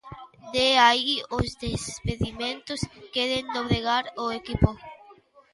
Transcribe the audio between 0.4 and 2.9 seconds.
De aí os despedimentos,